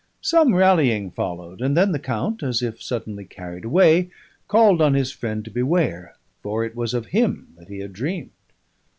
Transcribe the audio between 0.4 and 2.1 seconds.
rallying followed, and then the